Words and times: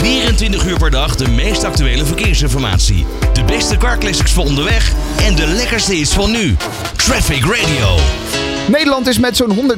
24 0.00 0.66
uur 0.66 0.78
per 0.78 0.90
dag 0.90 1.16
de 1.16 1.28
meest 1.28 1.64
actuele 1.64 2.04
verkeersinformatie. 2.04 3.06
De 3.32 3.44
beste 3.44 3.76
carclassics 3.76 4.32
voor 4.32 4.44
onderweg 4.44 4.92
en 5.26 5.34
de 5.34 5.46
lekkerste 5.46 5.94
hits 5.94 6.14
van 6.14 6.30
nu. 6.30 6.56
Traffic 6.96 7.44
Radio. 7.44 7.96
Nederland 8.68 9.06
is 9.06 9.18
met 9.18 9.36
zo'n 9.36 9.76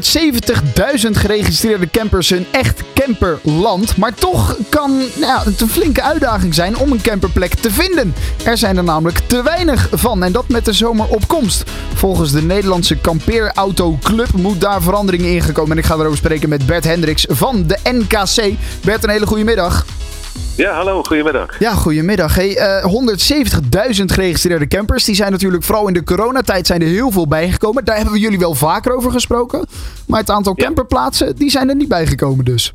170.000 1.04 1.10
geregistreerde 1.10 1.90
campers 1.90 2.30
een 2.30 2.46
echt 2.50 2.82
camperland. 2.94 3.96
Maar 3.96 4.14
toch 4.14 4.56
kan 4.68 5.02
nou, 5.16 5.44
het 5.44 5.60
een 5.60 5.68
flinke 5.68 6.02
uitdaging 6.02 6.54
zijn 6.54 6.76
om 6.76 6.92
een 6.92 7.00
camperplek 7.00 7.54
te 7.54 7.70
vinden. 7.70 8.14
Er 8.44 8.58
zijn 8.58 8.76
er 8.76 8.84
namelijk 8.84 9.18
te 9.26 9.42
weinig 9.42 9.88
van 9.92 10.22
en 10.22 10.32
dat 10.32 10.48
met 10.48 10.64
de 10.64 10.72
zomer 10.72 11.06
op 11.08 11.28
komst. 11.28 11.62
Volgens 11.94 12.32
de 12.32 12.42
Nederlandse 12.42 12.96
Kampeerauto 12.96 13.98
Club 14.02 14.32
moet 14.32 14.60
daar 14.60 14.82
verandering 14.82 15.22
in 15.22 15.42
gekomen. 15.42 15.72
En 15.72 15.78
ik 15.78 15.84
ga 15.84 15.94
erover 15.94 16.16
spreken 16.16 16.48
met 16.48 16.66
Bert 16.66 16.84
Hendricks 16.84 17.26
van 17.28 17.66
de 17.66 17.78
NKC. 17.82 18.54
Bert, 18.84 19.04
een 19.04 19.10
hele 19.10 19.26
goede 19.26 19.44
middag. 19.44 19.84
Ja, 20.56 20.72
hallo, 20.72 21.02
goedemiddag. 21.02 21.58
Ja, 21.58 21.70
goedemiddag. 21.70 22.34
Hey, 22.34 22.56
eh 22.56 22.84
170.000 22.84 24.04
geregistreerde 24.12 24.66
campers. 24.68 25.04
Die 25.04 25.14
zijn 25.14 25.30
natuurlijk 25.32 25.62
vooral 25.62 25.88
in 25.88 25.94
de 25.94 26.04
coronatijd 26.04 26.66
zijn 26.66 26.80
er 26.82 26.86
heel 26.88 27.10
veel 27.10 27.28
bijgekomen. 27.28 27.84
Daar 27.84 27.96
hebben 27.96 28.14
we 28.14 28.20
jullie 28.20 28.38
wel 28.38 28.54
vaker 28.54 28.96
over 28.96 29.10
gesproken. 29.10 29.66
Maar 30.06 30.20
het 30.20 30.30
aantal 30.30 30.52
Ja. 30.56 30.64
camperplaatsen, 30.64 31.36
die 31.36 31.50
zijn 31.50 31.68
er 31.68 31.76
niet 31.76 31.88
bijgekomen 31.88 32.44
dus. 32.44 32.72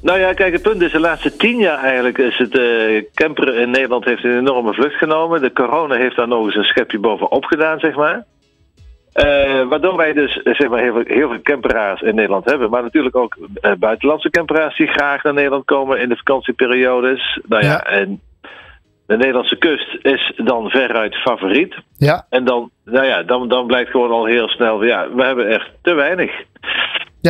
Nou 0.00 0.18
ja, 0.18 0.32
kijk, 0.32 0.52
het 0.52 0.62
punt 0.62 0.82
is, 0.82 0.92
de 0.92 1.00
laatste 1.00 1.36
tien 1.36 1.56
jaar 1.58 1.78
eigenlijk 1.82 2.18
is 2.18 2.38
het 2.38 2.58
eh 2.58 3.04
camperen 3.14 3.60
in 3.60 3.70
Nederland 3.70 4.04
heeft 4.04 4.24
een 4.24 4.38
enorme 4.38 4.74
vlucht 4.74 4.94
genomen. 4.94 5.40
De 5.42 5.52
corona 5.52 5.94
heeft 5.96 6.16
daar 6.16 6.28
nog 6.28 6.44
eens 6.46 6.54
een 6.56 6.64
schepje 6.64 6.98
bovenop 6.98 7.44
gedaan, 7.44 7.78
zeg 7.78 7.94
maar. 7.96 8.24
Eh, 9.14 9.62
waardoor 9.68 9.96
wij 9.96 10.12
dus 10.12 10.40
zeg 10.42 10.68
maar, 10.68 10.80
heel, 10.82 10.92
veel, 10.92 11.16
heel 11.16 11.28
veel 11.28 11.42
camperaars 11.42 12.00
in 12.00 12.14
Nederland 12.14 12.44
hebben. 12.44 12.70
Maar 12.70 12.82
natuurlijk 12.82 13.16
ook 13.16 13.36
eh, 13.60 13.72
buitenlandse 13.78 14.30
camperaars 14.30 14.76
die 14.76 14.86
graag 14.86 15.22
naar 15.22 15.34
Nederland 15.34 15.64
komen 15.64 16.00
in 16.00 16.08
de 16.08 16.16
vakantieperiodes. 16.16 17.40
Nou 17.48 17.62
ja, 17.64 17.70
Ja. 17.70 17.82
en 17.82 18.20
de 19.06 19.16
Nederlandse 19.16 19.56
kust 19.56 19.98
is 20.02 20.32
dan 20.36 20.70
veruit 20.70 21.14
favoriet. 21.14 21.74
Ja, 21.96 22.26
En 22.30 22.44
dan, 22.44 22.70
nou 22.84 23.06
ja, 23.06 23.22
dan, 23.22 23.48
dan 23.48 23.66
blijkt 23.66 23.90
gewoon 23.90 24.10
al 24.10 24.24
heel 24.24 24.48
snel, 24.48 24.84
ja, 24.84 25.08
we 25.14 25.24
hebben 25.24 25.48
echt 25.48 25.70
te 25.82 25.94
weinig. 25.94 26.30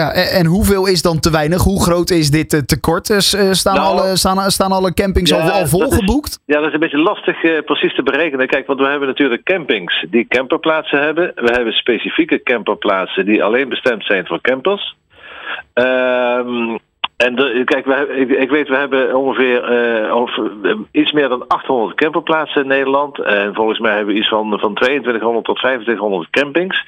Ja 0.01 0.13
en, 0.13 0.47
hoeveel 0.47 0.87
is 0.87 1.03
dan 1.03 1.21
te 1.21 1.31
weinig? 1.31 1.63
Hoe 1.63 1.83
groot 1.83 2.11
is 2.11 2.31
dit 2.31 2.53
eh, 2.53 2.61
tekort? 2.61 3.07
Dus, 3.07 3.35
eh, 3.35 3.53
staan, 3.53 3.75
Nou, 3.75 3.99
alle, 3.99 4.17
staan, 4.17 4.51
staan 4.51 4.73
alle 4.73 4.95
campings 4.95 5.33
al, 5.33 5.39
Ja, 5.39 5.45
al 5.45 5.51
dat 5.53 5.63
is- 5.65 5.71
volgeboekt? 5.71 6.39
Ja, 6.47 6.59
dat 6.59 6.67
is 6.69 6.75
een 6.75 6.81
beetje 6.81 6.99
lastig 7.03 7.43
eh, 7.45 7.65
precies 7.65 7.95
te 7.95 8.03
berekenen. 8.03 8.47
Kijk, 8.47 8.67
want 8.67 8.81
we 8.81 8.87
hebben 8.87 9.09
natuurlijk 9.09 9.43
campings 9.45 10.05
die 10.11 10.27
camperplaatsen 10.29 11.03
hebben. 11.03 11.33
We 11.35 11.51
hebben 11.53 11.73
specifieke 11.73 12.43
camperplaatsen 12.43 13.25
die 13.27 13.45
alleen 13.45 13.69
bestemd 13.69 14.05
zijn 14.05 14.27
voor 14.27 14.41
campers. 14.41 14.95
Ehm, 15.75 16.77
en 17.17 17.65
kijk, 17.65 17.87
ik, 18.29 18.51
weet, 18.51 18.69
we 18.69 18.77
hebben 18.77 19.17
ongeveer 19.17 19.63
eh, 19.65 20.17
over, 20.17 20.53
eh, 20.63 20.75
iets 20.93 21.13
meer 21.13 21.29
dan 21.29 21.49
800 21.49 21.95
camperplaatsen 21.97 22.63
in 22.63 22.69
Nederland. 22.69 23.19
En 23.19 23.55
volgens 23.55 23.79
mij 23.79 23.95
hebben 23.97 24.15
we 24.15 24.21
iets 24.21 24.29
van, 24.29 24.59
van 24.59 24.75
2200 24.75 25.45
tot 25.45 25.57
2500 25.57 26.31
campings. 26.31 26.85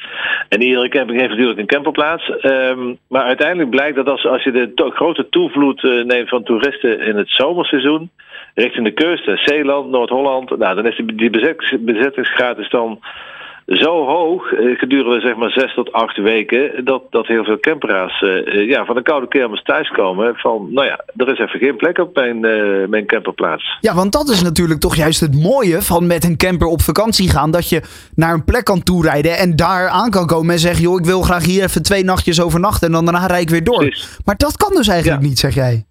En 0.48 0.62
iedere 0.62 0.88
camping 0.88 1.18
heeft 1.18 1.30
natuurlijk 1.30 1.58
een 1.58 1.66
camperplaats. 1.66 2.30
Ehm, 2.38 2.94
maar 3.08 3.22
uiteindelijk 3.22 3.70
blijkt 3.70 3.96
dat 3.96 4.08
als, 4.08 4.26
als 4.26 4.42
je 4.42 4.50
de 4.52 4.90
grote 4.94 5.28
toevloed 5.28 5.84
eh, 5.84 6.04
neemt 6.04 6.28
van 6.28 6.42
toeristen 6.42 7.00
in 7.00 7.16
het 7.16 7.30
zomerseizoen 7.30 8.10
richting 8.54 8.84
de 8.84 8.92
kust, 8.92 9.30
Zeeland, 9.34 9.90
Noord-Holland, 9.90 10.58
nou, 10.58 10.74
dan 10.74 10.86
is 10.86 10.96
die, 10.96 11.14
die 11.14 11.30
bezet- 11.30 11.76
bezettingsgraad 11.80 12.58
is 12.58 12.70
dan 12.70 13.00
zo 13.66 14.04
hoog 14.04 14.52
eh, 14.52 14.78
gedurende 14.78 15.20
zeg 15.20 15.36
maar 15.36 15.50
zes 15.50 15.74
tot 15.74 15.92
acht 15.92 16.16
weken 16.16 16.84
dat, 16.84 17.02
dat 17.10 17.26
heel 17.26 17.44
veel 17.44 17.60
camperaars 17.60 18.22
eh, 18.22 18.54
eh, 18.54 18.68
ja, 18.68 18.84
van 18.84 18.94
de 18.94 19.02
koude 19.02 19.28
kermis 19.28 19.62
thuiskomen 19.62 20.34
van 20.36 20.68
nou 20.72 20.86
ja, 20.86 21.00
er 21.16 21.28
is 21.32 21.38
even 21.38 21.58
geen 21.58 21.76
plek 21.76 21.98
op 21.98 22.14
mijn, 22.14 22.40
mijn 22.90 23.06
camperplaats. 23.06 23.78
Ja, 23.80 23.94
want 23.94 24.12
dat 24.12 24.28
is 24.28 24.42
natuurlijk 24.42 24.80
toch 24.80 24.96
juist 24.96 25.20
het 25.20 25.42
mooie 25.42 25.82
van 25.82 26.06
met 26.06 26.24
een 26.24 26.36
camper 26.36 26.66
op 26.66 26.80
vakantie 26.80 27.30
gaan. 27.30 27.50
Dat 27.50 27.68
je 27.68 27.82
naar 28.14 28.34
een 28.34 28.44
plek 28.44 28.64
kan 28.64 28.82
toerijden 28.82 29.38
en 29.38 29.56
daar 29.56 29.88
aan 29.88 30.10
kan 30.10 30.26
komen 30.26 30.52
en 30.54 30.60
zeggen... 30.60 30.82
joh, 30.82 30.98
ik 30.98 31.04
wil 31.04 31.22
graag 31.22 31.44
hier 31.44 31.62
even 31.62 31.82
twee 31.82 32.04
nachtjes 32.04 32.40
overnachten 32.40 32.86
en 32.86 32.92
dan 32.92 33.04
daarna 33.04 33.26
rijd 33.26 33.42
ik 33.42 33.50
weer 33.50 33.64
door. 33.64 33.78
Precies. 33.78 34.18
Maar 34.24 34.36
dat 34.36 34.56
kan 34.56 34.72
dus 34.74 34.88
eigenlijk 34.88 35.22
Ja. 35.22 35.28
niet, 35.28 35.38
zeg 35.38 35.54
jij. 35.54 35.84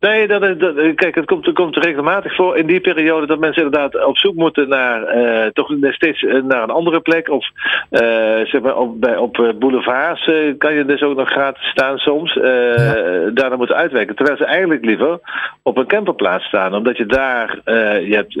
Nee, 0.00 0.28
dat, 0.28 0.42
is- 0.42 0.58
dat, 0.58 0.74
kijk, 0.94 1.14
het 1.14 1.24
komt, 1.24 1.46
het 1.46 1.54
komt 1.54 1.76
regelmatig 1.76 2.34
voor 2.34 2.56
in 2.56 2.66
die 2.66 2.80
periode 2.80 3.26
dat 3.26 3.38
mensen 3.38 3.62
inderdaad 3.62 4.04
op 4.04 4.18
zoek 4.18 4.34
moeten 4.34 4.68
naar 4.68 5.02
eh, 5.04 5.46
toch 5.52 5.70
steeds 5.80 6.24
eh, 6.24 6.42
naar 6.42 6.62
een 6.62 6.70
andere 6.70 7.00
plek. 7.00 7.28
Of 7.28 7.46
eh, 7.90 8.00
zeg 8.44 8.60
maar 8.60 8.76
op, 8.76 9.00
bij, 9.00 9.16
op 9.16 9.54
boulevards 9.58 10.30
kan 10.58 10.74
je 10.74 10.84
dus 10.84 11.02
ook 11.02 11.16
nog 11.16 11.28
gratis 11.30 11.66
staan 11.68 11.98
soms. 11.98 12.36
eh 12.36 12.98
Daarna 13.34 13.56
moeten 13.56 13.76
uitwijken. 13.76 14.16
Terwijl 14.16 14.36
ze 14.36 14.44
eigenlijk 14.44 14.84
liever 14.84 15.18
op 15.62 15.76
een 15.76 15.86
camperplaats 15.86 16.44
staan. 16.44 16.74
Omdat 16.74 16.96
je 16.96 17.06
daar, 17.06 17.58
je 18.04 18.14
hebt 18.14 18.34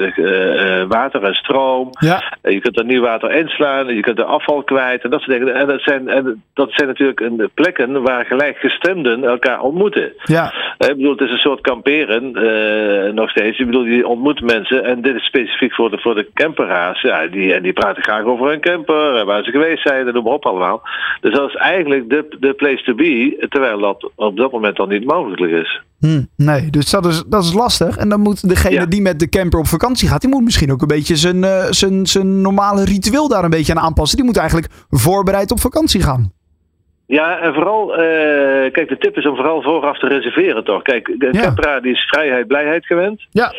water 0.88 1.22
en 1.24 1.34
stroom. 1.34 1.88
Ja. 2.00 2.22
Je 2.42 2.60
kunt 2.60 2.78
er 2.78 2.84
nieuw 2.84 3.02
water 3.02 3.30
inslaan, 3.32 3.94
je 3.94 4.00
kunt 4.00 4.18
er 4.18 4.24
afval 4.24 4.62
kwijt 4.62 5.02
en 5.04 5.10
dat 5.10 5.20
soort 5.20 5.38
dingen. 5.38 5.54
En 5.54 5.66
dat 5.66 5.80
zijn, 5.82 6.08
en 6.08 6.42
dat 6.54 6.72
zijn 6.72 6.88
natuurlijk 6.88 7.48
plekken 7.54 8.02
waar 8.02 8.24
gelijkgestemden 8.24 9.24
elkaar 9.24 9.60
ontmoeten. 9.60 10.12
Ja. 10.24 10.52
Ik 10.78 10.96
bedoel, 10.96 11.10
het 11.12 11.20
is 11.20 11.30
een 11.30 11.38
soort 11.38 11.48
kamperen, 11.60 12.34
eh, 12.34 13.12
nog 13.12 13.30
steeds. 13.30 13.58
Ik 13.58 13.66
bedoel, 13.66 13.84
je 13.84 14.06
ontmoet 14.06 14.40
mensen 14.40 14.84
en 14.84 15.02
dit 15.02 15.14
is 15.14 15.24
specifiek 15.24 15.74
voor 15.74 15.90
de, 15.90 15.98
voor 15.98 16.14
de 16.14 16.30
camperaars. 16.34 17.00
Ja, 17.02 17.26
die, 17.26 17.54
en 17.54 17.62
die 17.62 17.72
praten 17.72 18.02
graag 18.02 18.24
over 18.24 18.48
hun 18.48 18.60
camper, 18.60 19.16
en 19.16 19.26
waar 19.26 19.44
ze 19.44 19.50
geweest 19.50 19.82
zijn 19.82 20.06
en 20.06 20.14
noem 20.14 20.24
maar 20.24 20.32
op 20.32 20.46
allemaal. 20.46 20.82
Dus 21.20 21.34
dat 21.34 21.48
is 21.48 21.54
eigenlijk 21.54 22.10
de, 22.10 22.36
de 22.40 22.52
place 22.52 22.82
to 22.84 22.94
be, 22.94 23.46
terwijl 23.48 23.78
dat 23.80 24.10
op 24.14 24.36
dat 24.36 24.52
moment 24.52 24.76
dan 24.76 24.88
niet 24.88 25.04
mogelijk 25.04 25.52
is. 25.52 25.80
Hm, 26.00 26.22
nee, 26.36 26.70
dus 26.70 26.90
dat 26.90 27.06
is, 27.06 27.22
dat 27.26 27.44
is 27.44 27.52
lastig. 27.52 27.96
En 27.96 28.08
dan 28.08 28.20
moet 28.20 28.48
degene 28.48 28.74
Ja. 28.74 28.86
die 28.86 29.02
met 29.02 29.18
de 29.18 29.28
camper 29.28 29.58
op 29.58 29.66
vakantie 29.66 30.08
gaat... 30.08 30.20
die 30.20 30.30
moet 30.30 30.44
misschien 30.44 30.72
ook 30.72 30.80
een 30.80 30.86
beetje 30.86 31.16
zijn, 31.16 31.44
eh, 31.44 31.66
zijn, 31.70 32.06
zijn 32.06 32.40
normale 32.40 32.84
ritueel 32.84 33.28
daar 33.28 33.44
een 33.44 33.50
beetje 33.50 33.74
aan 33.74 33.82
aanpassen. 33.82 34.16
Die 34.16 34.26
moet 34.26 34.36
eigenlijk 34.36 34.72
voorbereid 34.90 35.50
op 35.50 35.60
vakantie 35.60 36.02
gaan. 36.02 36.32
Ja, 37.10 37.38
en 37.40 37.54
vooral, 37.54 37.94
eh, 37.96 38.72
kijk, 38.72 38.88
de 38.88 38.98
tip 38.98 39.16
is 39.16 39.26
om 39.26 39.36
vooral 39.36 39.62
vooraf 39.62 39.98
te 39.98 40.06
reserveren, 40.08 40.64
toch? 40.64 40.82
Kijk, 40.82 41.14
de 41.18 41.28
Ja. 41.32 41.40
camperaar 41.42 41.82
die 41.82 41.92
is 41.92 42.02
vrijheid, 42.08 42.46
blijheid 42.46 42.86
gewend. 42.86 43.26
Ja. 43.30 43.52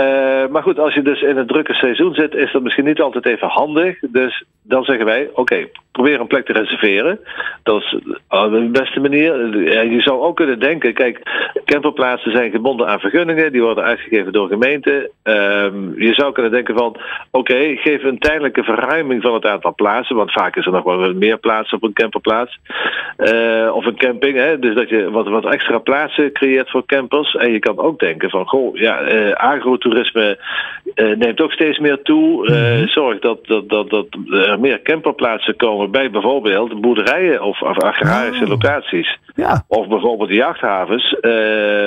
Eh, 0.00 0.46
maar 0.50 0.62
goed, 0.62 0.78
als 0.78 0.94
je 0.94 1.02
dus 1.02 1.22
in 1.22 1.36
het 1.36 1.48
drukke 1.48 1.74
seizoen 1.74 2.14
zit, 2.14 2.34
is 2.34 2.52
dat 2.52 2.62
misschien 2.62 2.84
niet 2.84 3.00
altijd 3.00 3.26
even 3.26 3.48
handig. 3.48 3.98
Dus 4.00 4.44
dan 4.62 4.84
zeggen 4.84 5.04
wij, 5.04 5.30
oké, 5.32 5.66
probeer 5.92 6.20
een 6.20 6.26
plek 6.26 6.46
te 6.46 6.52
reserveren. 6.52 7.20
Dat 7.62 7.82
is 7.82 7.96
de 8.28 8.68
beste 8.72 9.00
manier. 9.00 9.58
Je 9.90 10.00
zou 10.00 10.20
ook 10.20 10.36
kunnen 10.36 10.60
denken, 10.60 10.94
kijk, 10.94 11.20
camperplaatsen 11.64 12.32
zijn 12.32 12.50
gebonden 12.50 12.86
aan 12.86 13.00
vergunningen. 13.00 13.52
Die 13.52 13.62
worden 13.62 13.84
uitgegeven 13.84 14.32
door 14.32 14.48
gemeenten. 14.48 15.10
Ehm, 15.22 16.00
je 16.00 16.14
zou 16.14 16.32
kunnen 16.32 16.52
denken 16.52 16.74
van, 16.74 16.96
oké, 17.30 17.76
geef 17.76 18.02
een 18.02 18.18
tijdelijke 18.18 18.62
verruiming 18.62 19.22
van 19.22 19.34
het 19.34 19.46
aantal 19.46 19.74
plaatsen. 19.74 20.16
Want 20.16 20.32
vaak 20.32 20.56
is 20.56 20.66
er 20.66 20.72
nog 20.72 20.84
wel 20.84 21.14
meer 21.14 21.38
plaatsen 21.38 21.76
op 21.76 21.82
een 21.82 21.92
camperplaats. 21.92 22.58
Eh, 23.16 23.70
of 23.74 23.86
een 23.86 23.96
camping, 23.96 24.36
hè? 24.36 24.58
dus 24.58 24.74
dat 24.74 24.88
je 24.88 25.10
wat, 25.10 25.28
wat 25.28 25.44
extra 25.44 25.78
plaatsen 25.78 26.32
creëert 26.32 26.70
voor 26.70 26.86
campers. 26.86 27.34
En 27.34 27.52
je 27.52 27.58
kan 27.58 27.78
ook 27.78 27.98
denken 27.98 28.30
van, 28.30 28.46
goh, 28.46 28.76
ja, 28.76 29.00
eh, 29.00 29.30
agrotourisme 29.90 30.38
eh, 30.94 31.16
neemt 31.16 31.40
ook 31.40 31.52
steeds 31.52 31.78
meer 31.78 32.02
toe. 32.02 32.46
Eh, 32.46 32.88
Zorg 32.88 33.18
dat, 33.18 33.46
dat, 33.46 33.68
dat, 33.68 33.90
dat 33.90 34.06
er 34.30 34.60
meer 34.60 34.82
camperplaatsen 34.82 35.56
komen 35.56 35.90
bij 35.90 36.10
bijvoorbeeld 36.10 36.80
boerderijen 36.80 37.42
of, 37.42 37.62
of 37.62 37.78
agrarische 37.78 38.44
Oh. 38.44 38.50
locaties. 38.50 39.18
Ja, 39.34 39.64
Of 39.68 39.88
bijvoorbeeld 39.88 40.30
jachthavens, 40.30 41.14
eh, 41.20 41.30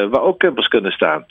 waar 0.10 0.22
ook 0.22 0.40
campers 0.40 0.68
kunnen 0.68 0.92
staan. 0.92 1.26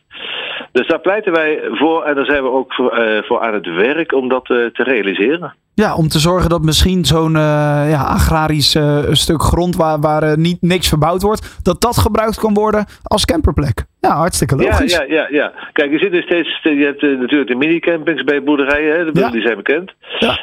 Dus 0.73 0.87
daar 0.87 1.01
pleiten 1.01 1.33
wij 1.33 1.61
voor 1.73 2.03
en 2.05 2.15
daar 2.15 2.25
zijn 2.25 2.43
we 2.43 2.51
ook 2.51 2.75
voor, 2.75 3.23
voor 3.27 3.41
aan 3.41 3.55
het 3.55 3.67
werk 3.67 4.13
om 4.13 4.29
dat 4.29 4.45
te 4.45 4.71
realiseren. 4.73 5.55
Ja 5.75 5.95
om 5.95 6.09
te 6.09 6.19
zorgen 6.19 6.49
dat 6.51 6.63
misschien 6.63 7.05
zo'n 7.05 7.37
eh, 7.37 7.43
ja, 7.91 8.03
agrarisch 8.05 8.75
eh, 8.75 8.99
stuk 9.11 9.43
grond... 9.43 9.77
waar, 9.77 10.01
waar 10.01 10.23
eh, 10.23 10.37
niet, 10.37 10.59
niks 10.61 10.89
verbouwd 10.89 11.23
wordt... 11.23 11.59
dat 11.63 11.81
dat 11.81 11.97
gebruikt 11.97 12.39
kan 12.39 12.55
worden 12.55 12.87
als 13.03 13.25
camperplek. 13.25 13.85
Ja, 14.01 14.17
hartstikke 14.17 14.57
Ja, 14.57 14.63
logisch. 14.71 14.93
ja, 14.97 15.05
ja, 15.09 15.27
ja. 15.31 15.53
Kijk, 15.73 15.91
je 15.91 15.99
ziet 15.99 16.13
er 16.13 16.23
steeds, 16.23 16.61
je 16.63 16.85
hebt 16.85 17.03
natuurlijk 17.03 17.51
de 17.51 17.57
minicampings 17.57 18.25
bij 18.25 18.43
boerderijen, 18.43 18.97
hè, 18.99 19.13
de- 19.13 19.21
Ja. 19.21 19.31
die 19.31 19.43
zijn 19.43 19.57
bekend. 19.57 19.93
Ja. 20.19 20.39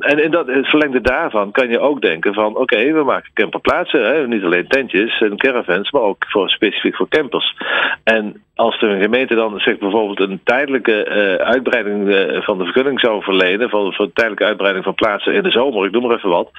En 0.00 0.22
in 0.24 0.30
dat, 0.30 0.46
het 0.46 0.66
verlengde 0.66 1.00
daarvan 1.00 1.50
kan 1.50 1.68
je 1.68 1.80
ook 1.80 2.00
denken 2.00 2.34
van, 2.34 2.56
oké, 2.56 2.92
we 2.92 3.02
maken 3.04 3.30
camperplaatsen, 3.34 4.04
hè, 4.04 4.26
niet 4.26 4.42
alleen 4.44 4.68
tentjes 4.68 5.20
en 5.20 5.36
caravans, 5.36 5.90
maar 5.90 6.02
ook 6.02 6.24
voor, 6.28 6.48
specifiek 6.50 6.96
voor 6.96 7.08
campers. 7.08 7.56
En 8.04 8.42
als 8.56 8.80
de 8.80 8.98
gemeente 9.00 9.34
dan 9.34 9.58
zegt 9.58 9.78
bijvoorbeeld 9.78 10.20
een 10.20 10.40
tijdelijke 10.44 11.04
eh, 11.04 11.46
uitbreiding 11.46 12.08
eh, 12.08 12.42
van 12.42 12.58
de 12.58 12.64
vergunning 12.64 13.00
zou 13.00 13.22
verlenen, 13.22 13.70
voor, 13.70 13.94
voor 13.94 14.04
een 14.04 14.12
tijdelijke 14.12 14.44
uitbreiding 14.44 14.84
van 14.84 14.94
plaatsen 14.94 15.34
in 15.34 15.42
de 15.42 15.50
zomer, 15.50 15.86
ik 15.86 15.92
noem 15.92 16.06
maar 16.06 16.16
even 16.16 16.30
wat, 16.30 16.50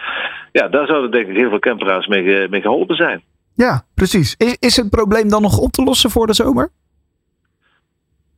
ja, 0.52 0.68
daar 0.68 0.88
zouden 0.88 1.12
denk 1.12 1.28
ik 1.28 1.38
heel 1.38 1.50
veel 1.50 1.60
camperaars 1.60 2.08
mee, 2.08 2.50
mee 2.50 2.62
geholpen 2.62 2.96
zijn. 2.96 3.22
Ja, 3.56 3.82
precies. 3.96 4.36
Is, 4.38 4.58
is 4.60 4.76
het 4.76 4.90
probleem 4.90 5.30
dan 5.30 5.42
nog 5.42 5.58
op 5.58 5.72
te 5.72 5.84
lossen 5.84 6.10
voor 6.10 6.28
de 6.28 6.34
zomer? 6.34 6.70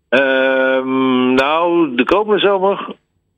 Ehm, 0.09 1.33
nou, 1.33 1.95
de 1.95 2.03
komende 2.03 2.39
zomer 2.39 2.95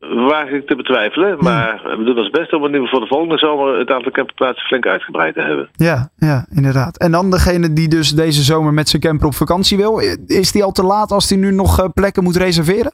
waag 0.09 0.50
ik 0.50 0.68
te 0.68 0.75
betwijfelen. 0.75 1.38
Maar 1.39 1.81
we 1.98 2.03
doen 2.03 2.18
ons 2.18 2.30
best 2.30 2.53
om 2.53 2.65
in 2.65 2.74
ieder 2.74 2.88
geval 2.88 3.00
voor 3.00 3.07
de 3.07 3.13
volgende 3.15 3.38
zomer 3.38 3.80
het 3.80 3.92
aantal 3.92 4.12
camperplaatsen 4.12 4.68
flink 4.68 4.86
uitgebreid 4.86 5.33
te 5.33 5.42
hebben. 5.42 5.69
Ja, 5.74 6.09
ja, 6.18 6.45
inderdaad. 6.56 6.98
En 6.98 7.12
dan 7.12 7.30
degene 7.30 7.74
die 7.74 7.88
dus 7.88 8.09
deze 8.09 8.42
zomer 8.42 8.74
met 8.74 8.89
zijn 8.89 9.01
camper 9.01 9.27
op 9.27 9.33
vakantie 9.33 9.77
wil. 9.77 10.00
Is 10.27 10.51
die 10.51 10.63
al 10.63 10.71
te 10.71 10.83
laat 10.83 11.12
als 11.12 11.30
hij 11.30 11.38
nu 11.38 11.51
nog 11.51 11.80
eh, 11.80 11.89
plekken 11.94 12.24
moet 12.24 12.36
reserveren? 12.36 12.92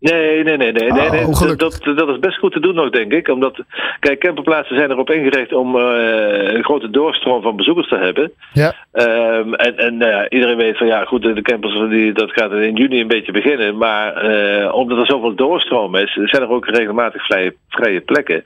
Nee, 0.00 0.42
nee, 0.42 0.56
nee, 0.56 0.72
nee. 0.72 0.92
nee, 0.92 1.26
Oh. 1.26 1.40
Dat, 1.40 1.58
dat, 1.58 1.96
dat 1.96 2.08
is 2.08 2.18
best 2.18 2.38
goed 2.38 2.52
te 2.52 2.60
doen 2.60 2.74
nog, 2.74 2.90
denk 2.90 3.12
ik. 3.12 3.28
Omdat, 3.28 3.62
kijk, 4.00 4.20
camperplaatsen 4.20 4.76
zijn 4.76 4.90
erop 4.90 5.10
ingericht 5.10 5.52
om 5.52 5.76
eh, 5.76 6.52
een 6.54 6.64
grote 6.64 6.90
doorstroom 6.90 7.42
van 7.42 7.56
bezoekers 7.56 7.88
te 7.88 7.96
hebben. 7.96 8.32
Ja. 8.52 8.74
Ehm, 8.92 9.54
en 9.54 9.76
en 9.76 9.98
ja, 9.98 10.28
iedereen 10.28 10.56
weet 10.56 10.76
van 10.76 10.86
ja, 10.86 11.04
goed, 11.04 11.22
de 11.22 11.42
campers 11.42 11.88
die, 11.90 12.12
dat 12.12 12.30
gaat 12.30 12.52
in 12.52 12.74
juni 12.74 13.00
een 13.00 13.08
beetje 13.08 13.32
beginnen. 13.32 13.76
Maar 13.76 14.14
eh, 14.14 14.74
omdat 14.74 14.98
er 14.98 15.06
zoveel 15.06 15.34
doorstroom 15.34 15.96
is, 15.96 16.12
zijn 16.12 16.42
er 16.42 16.50
ook 16.50 16.66
regelmatig 16.66 17.26
vrije, 17.26 17.54
vrije 17.68 18.00
plekken. 18.00 18.42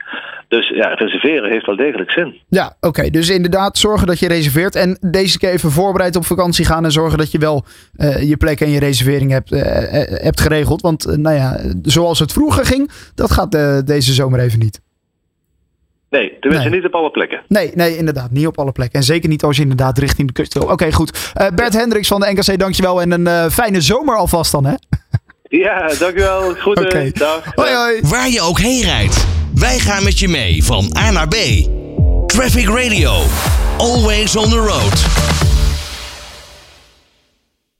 Dus 0.47 0.69
ja, 0.69 0.93
reserveren 0.93 1.51
heeft 1.51 1.65
wel 1.65 1.75
degelijk 1.75 2.11
zin. 2.11 2.35
Ja, 2.49 2.75
oké. 2.79 3.09
Dus 3.09 3.29
inderdaad, 3.29 3.77
zorgen 3.77 4.07
dat 4.07 4.19
je 4.19 4.27
reserveert. 4.27 4.75
En 4.75 4.97
deze 5.01 5.39
keer 5.39 5.49
even 5.49 5.71
voorbereid 5.71 6.15
op 6.15 6.25
vakantie 6.25 6.65
gaan. 6.65 6.83
En 6.83 6.91
zorgen 6.91 7.17
dat 7.17 7.31
je 7.31 7.37
wel 7.37 7.65
eh, 7.95 8.29
je 8.29 8.37
plek 8.37 8.61
en 8.61 8.69
je 8.69 8.79
reservering 8.79 9.31
hebt, 9.31 9.49
hebt 10.21 10.41
geregeld. 10.41 10.81
Want 10.81 11.17
nou 11.17 11.35
ja, 11.35 11.44
zoals 11.81 12.19
het 12.19 12.31
vroeger 12.31 12.65
ging, 12.65 12.91
dat 13.15 13.31
gaat 13.31 13.55
eh, 13.55 13.77
deze 13.85 14.13
zomer 14.13 14.39
even 14.39 14.59
niet. 14.59 14.81
Nee, 16.09 16.37
tenminste 16.39 16.69
Nee. 16.69 16.77
niet 16.79 16.87
op 16.87 16.93
alle 16.95 17.11
plekken. 17.11 17.41
Nee, 17.47 17.71
nee, 17.75 17.97
inderdaad. 17.97 18.31
Niet 18.31 18.47
op 18.47 18.59
alle 18.59 18.71
plekken. 18.71 18.99
En 18.99 19.05
zeker 19.05 19.29
niet 19.29 19.43
als 19.43 19.55
je 19.55 19.61
inderdaad 19.61 19.97
richting 19.97 20.27
de 20.27 20.33
kust 20.33 20.53
wil. 20.53 20.63
Oké, 20.63 20.91
goed. 20.91 21.31
Eh, 21.33 21.47
Bert 21.55 21.73
Hendricks 21.73 22.07
van 22.07 22.19
de 22.19 22.31
NKC, 22.31 22.59
dankjewel. 22.59 23.01
En 23.01 23.11
een 23.11 23.27
eh, 23.27 23.45
fijne 23.49 23.81
zomer 23.81 24.15
alvast 24.15 24.51
dan, 24.51 24.65
hè? 24.65 24.73
Ja, 25.43 25.87
dankjewel. 25.87 26.55
Goed. 26.55 26.91
Dag. 27.17 27.43
Hoi, 27.55 27.73
hoi. 27.73 27.99
Waar 28.01 28.29
je 28.29 28.41
ook 28.41 28.59
heen 28.59 28.81
rijdt. 28.83 29.25
Wij 29.55 29.79
gaan 29.79 30.03
met 30.03 30.19
je 30.19 30.27
mee 30.27 30.63
van 30.63 30.95
A 30.97 31.11
naar 31.11 31.27
B. 31.27 31.35
Traffic 32.25 32.67
Radio. 32.67 33.11
Always 33.77 34.35
on 34.35 34.49
the 34.49 34.57
road. 34.57 35.24